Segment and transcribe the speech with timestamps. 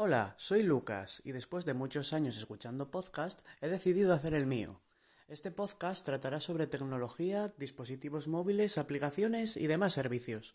[0.00, 4.80] Hola, soy Lucas y después de muchos años escuchando podcast he decidido hacer el mío.
[5.26, 10.54] Este podcast tratará sobre tecnología, dispositivos móviles, aplicaciones y demás servicios.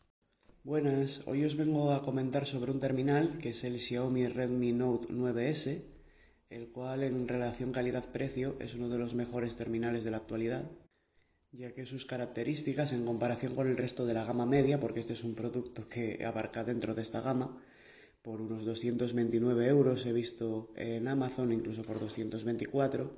[0.64, 5.10] Buenas, hoy os vengo a comentar sobre un terminal que es el Xiaomi Redmi Note
[5.10, 5.82] 9S,
[6.50, 10.64] el cual en relación calidad-precio es uno de los mejores terminales de la actualidad,
[11.52, 15.12] ya que sus características en comparación con el resto de la gama media, porque este
[15.12, 17.62] es un producto que abarca dentro de esta gama,
[18.24, 23.12] por unos 229 euros, he visto en Amazon incluso por 224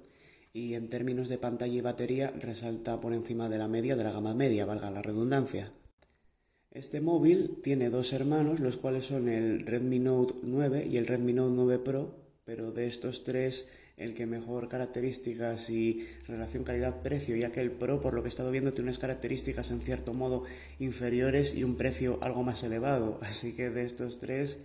[0.52, 4.12] y en términos de pantalla y batería resalta por encima de la media de la
[4.12, 5.72] gama media, valga la redundancia.
[6.72, 11.34] Este móvil tiene dos hermanos, los cuales son el Redmi Note 9 y el Redmi
[11.34, 13.68] Note 9 Pro, pero de estos tres
[13.98, 18.30] el que mejor características y relación calidad-precio, ya que el Pro, por lo que he
[18.30, 20.44] estado viendo, tiene unas características en cierto modo
[20.80, 23.20] inferiores y un precio algo más elevado.
[23.22, 24.58] Así que de estos tres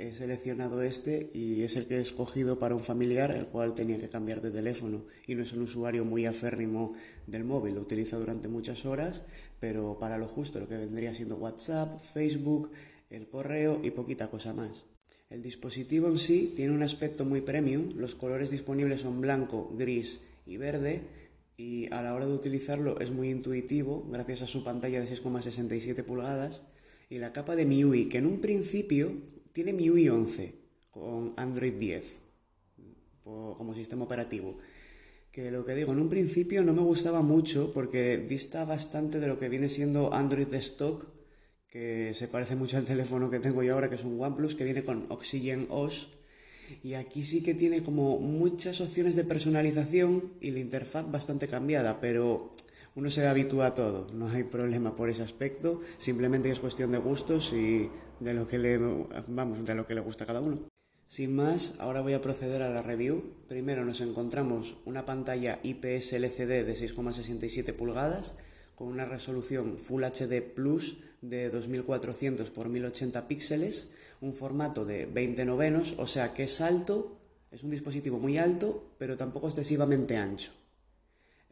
[0.00, 4.00] he seleccionado este y es el que he escogido para un familiar el cual tenía
[4.00, 6.92] que cambiar de teléfono y no es un usuario muy aférrimo
[7.26, 9.22] del móvil, lo utiliza durante muchas horas,
[9.60, 12.70] pero para lo justo, lo que vendría siendo WhatsApp, Facebook,
[13.10, 14.86] el correo y poquita cosa más.
[15.28, 20.20] El dispositivo en sí tiene un aspecto muy premium, los colores disponibles son blanco, gris
[20.46, 21.02] y verde
[21.56, 26.02] y a la hora de utilizarlo es muy intuitivo gracias a su pantalla de 6,67
[26.04, 26.62] pulgadas
[27.10, 29.12] y la capa de MIUI que en un principio
[29.52, 30.54] tiene MIUI 11
[30.90, 32.18] con Android 10
[33.22, 34.58] como sistema operativo.
[35.30, 39.28] Que lo que digo, en un principio no me gustaba mucho porque dista bastante de
[39.28, 41.06] lo que viene siendo Android de stock,
[41.68, 44.64] que se parece mucho al teléfono que tengo yo ahora, que es un OnePlus, que
[44.64, 46.08] viene con Oxygen OS.
[46.82, 52.00] Y aquí sí que tiene como muchas opciones de personalización y la interfaz bastante cambiada,
[52.00, 52.50] pero
[52.94, 56.98] uno se habitúa a todo, no hay problema por ese aspecto, simplemente es cuestión de
[56.98, 58.78] gustos y de lo que le,
[59.28, 60.68] vamos, de lo que le gusta a cada uno.
[61.06, 63.34] Sin más, ahora voy a proceder a la review.
[63.48, 68.36] Primero nos encontramos una pantalla IPS LCD de 6,67 pulgadas
[68.76, 73.90] con una resolución Full HD Plus de 2400 x 1080 píxeles,
[74.20, 77.18] un formato de 20 novenos, o sea que es alto,
[77.50, 80.52] es un dispositivo muy alto, pero tampoco excesivamente ancho.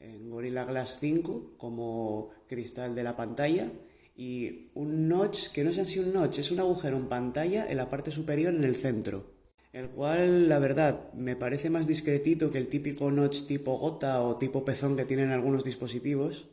[0.00, 3.70] En Gorilla Glass 5 como cristal de la pantalla
[4.16, 7.76] y un notch, que no sé si un notch, es un agujero en pantalla en
[7.76, 9.32] la parte superior en el centro,
[9.72, 14.37] el cual la verdad me parece más discretito que el típico notch tipo gota o
[14.37, 16.48] tipo pezón que tienen algunos dispositivos,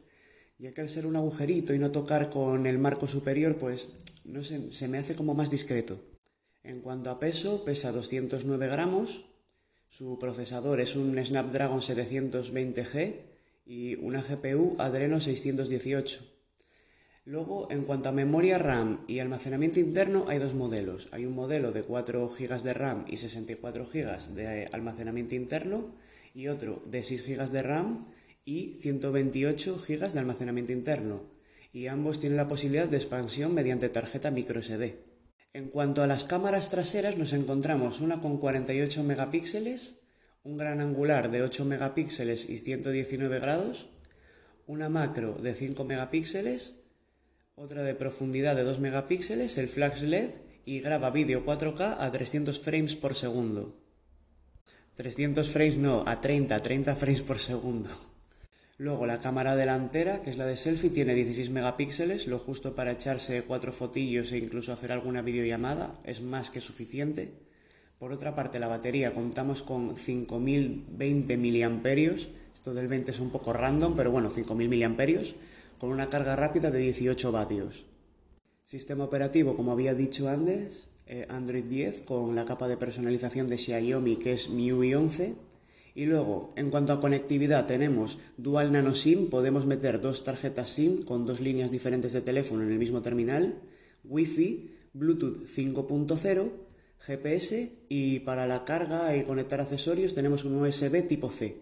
[0.59, 3.89] ya que al ser un agujerito y no tocar con el marco superior, pues
[4.25, 5.99] no sé, se me hace como más discreto.
[6.63, 9.25] En cuanto a peso, pesa 209 gramos,
[9.87, 13.34] su procesador es un Snapdragon 720G
[13.65, 16.35] y una GPU Adreno 618.
[17.27, 21.09] Luego, en cuanto a memoria RAM y almacenamiento interno, hay dos modelos.
[21.11, 25.95] Hay un modelo de 4 GB de RAM y 64 GB de almacenamiento interno
[26.35, 28.05] y otro de 6 GB de RAM
[28.45, 31.23] y 128 GB de almacenamiento interno.
[31.73, 34.93] Y ambos tienen la posibilidad de expansión mediante tarjeta microSD.
[35.53, 40.04] En cuanto a las cámaras traseras, nos encontramos una con 48 megapíxeles,
[40.45, 43.89] un gran angular de 8 megapíxeles y 119 grados,
[44.67, 46.75] una macro de 5 megapíxeles,
[47.55, 50.29] otra de profundidad de 2 megapíxeles, el flash LED
[50.63, 53.75] y graba vídeo 4K a 300 frames por segundo.
[54.97, 57.89] 300 frames no, a 30, 30 frames por segundo.
[58.77, 62.91] Luego la cámara delantera, que es la de selfie, tiene 16 megapíxeles, lo justo para
[62.91, 67.44] echarse cuatro fotillos e incluso hacer alguna videollamada, es más que suficiente.
[67.99, 73.53] Por otra parte, la batería contamos con 5020 miliamperios, esto del 20 es un poco
[73.53, 75.35] random, pero bueno, 5000 miliamperios
[75.79, 77.85] con una carga rápida de 18 vatios.
[78.65, 83.57] Sistema operativo, como había dicho antes, eh, Android 10 con la capa de personalización de
[83.57, 85.35] Xiaomi que es MIUI 11.
[85.93, 91.03] Y luego, en cuanto a conectividad, tenemos Dual Nano SIM, podemos meter dos tarjetas SIM
[91.03, 93.61] con dos líneas diferentes de teléfono en el mismo terminal,
[94.03, 96.51] Wi-Fi, Bluetooth 5.0,
[97.05, 101.57] GPS y para la carga y conectar accesorios tenemos un USB tipo C.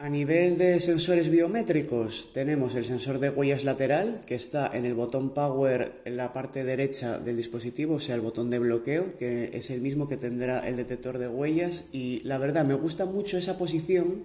[0.00, 4.94] A nivel de sensores biométricos, tenemos el sensor de huellas lateral, que está en el
[4.94, 9.50] botón Power en la parte derecha del dispositivo, o sea, el botón de bloqueo, que
[9.54, 11.86] es el mismo que tendrá el detector de huellas.
[11.90, 14.24] Y la verdad, me gusta mucho esa posición,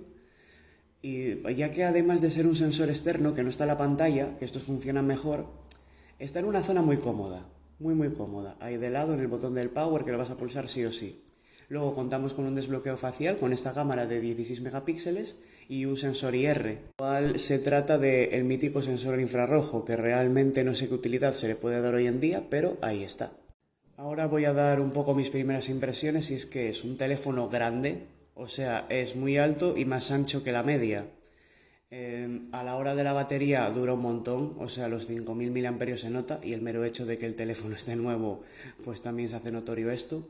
[1.02, 4.38] y ya que además de ser un sensor externo, que no está en la pantalla,
[4.38, 5.48] que estos funcionan mejor,
[6.20, 7.48] está en una zona muy cómoda,
[7.84, 8.56] muy muy cómoda.
[8.62, 10.92] Ahí de lado en el botón del Power, que lo vas a pulsar sí o
[10.92, 11.22] sí.
[11.68, 15.38] Luego contamos con un desbloqueo facial con esta cámara de 16 megapíxeles
[15.68, 20.88] y un sensor IR, cual se trata del mítico sensor infrarrojo, que realmente no sé
[20.88, 23.34] qué utilidad se le puede dar hoy en día, pero ahí está.
[23.98, 27.50] Ahora voy a dar un poco mis primeras impresiones y es que es un teléfono
[27.50, 31.06] grande, o sea, es muy alto y más ancho que la media.
[31.96, 35.96] Em, a la hora de la batería dura un montón, o sea, los 5.000 mAh
[35.96, 38.42] se nota y el mero hecho de que el teléfono esté nuevo,
[38.84, 40.28] pues también se hace notorio esto.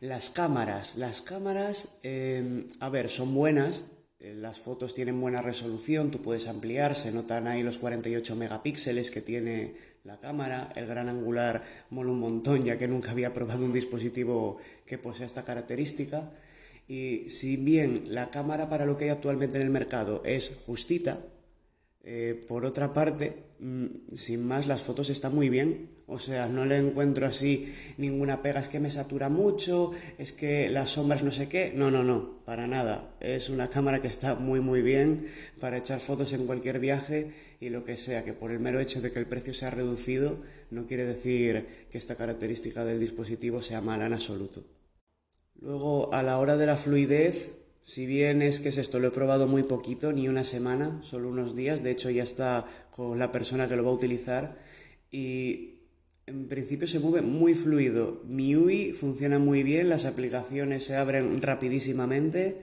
[0.00, 3.84] Las cámaras, las cámaras, em, a ver, son buenas,
[4.18, 9.12] eh, las fotos tienen buena resolución, tú puedes ampliar, se notan ahí los 48 megapíxeles
[9.12, 13.64] que tiene la cámara, el gran angular mola un montón, ya que nunca había probado
[13.64, 16.32] un dispositivo que posea esta característica.
[16.88, 21.24] Y si bien la cámara para lo que hay actualmente en el mercado es justita,
[22.08, 25.90] eh, por otra parte, mm, sin más, las fotos están muy bien.
[26.06, 30.70] O sea, no le encuentro así ninguna pega, es que me satura mucho, es que
[30.70, 31.72] las sombras no sé qué.
[31.74, 33.16] No, no, no, para nada.
[33.18, 35.26] Es una cámara que está muy, muy bien
[35.60, 39.00] para echar fotos en cualquier viaje y lo que sea, que por el mero hecho
[39.00, 40.38] de que el precio sea reducido,
[40.70, 44.75] no quiere decir que esta característica del dispositivo sea mala en absoluto.
[45.60, 49.10] Luego, a la hora de la fluidez, si bien es que es esto, lo he
[49.12, 53.32] probado muy poquito, ni una semana, solo unos días, de hecho ya está con la
[53.32, 54.58] persona que lo va a utilizar
[55.10, 55.76] y
[56.26, 58.22] en principio se mueve muy fluido.
[58.26, 62.56] Mi UI funciona muy bien, las aplicaciones se abren rapidísimamente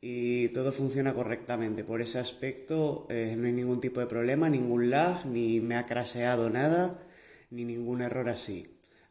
[0.00, 1.84] y todo funciona correctamente.
[1.84, 5.86] Por ese aspecto eh, no hay ningún tipo de problema, ningún lag, ni me ha
[5.86, 7.06] craseado nada,
[7.50, 8.64] ni ningún error así.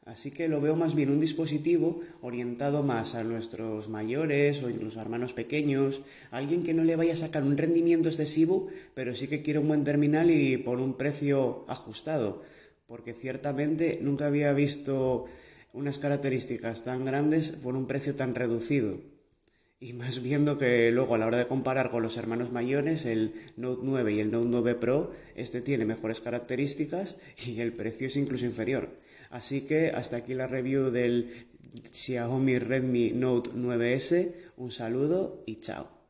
[0.05, 4.97] Así que lo veo más bien un dispositivo orientado más a nuestros mayores o incluso
[4.97, 6.01] a hermanos pequeños,
[6.31, 9.67] alguien que no le vaya a sacar un rendimiento excesivo, pero sí que quiere un
[9.67, 12.41] buen terminal y por un precio ajustado,
[12.87, 15.25] porque ciertamente nunca había visto
[15.71, 18.97] unas características tan grandes por un precio tan reducido.
[19.83, 23.33] Y más viendo que luego a la hora de comparar con los hermanos mayores, el
[23.57, 27.17] Note 9 y el Note 9 Pro, este tiene mejores características
[27.47, 28.89] y el precio es incluso inferior.
[29.31, 31.47] Así que hasta aquí la review del
[31.91, 34.33] Xiaomi Redmi Note 9S.
[34.57, 36.00] Un saludo y chao.